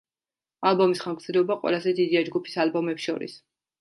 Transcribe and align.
ალბომის 0.69 1.03
ხანგრძლივობა 1.03 1.57
ყველაზე 1.65 1.93
დიდია 1.99 2.25
ჯგუფის 2.31 2.57
ალბომებს 2.67 3.07
შორის. 3.11 3.37